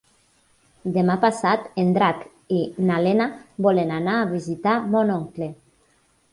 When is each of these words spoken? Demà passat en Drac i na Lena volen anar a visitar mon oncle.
Demà 0.95 1.17
passat 1.25 1.67
en 1.83 1.91
Drac 1.97 2.25
i 2.57 2.63
na 2.89 2.99
Lena 3.09 3.29
volen 3.69 3.95
anar 4.01 4.19
a 4.21 4.27
visitar 4.35 4.77
mon 4.97 5.17
oncle. 5.21 5.55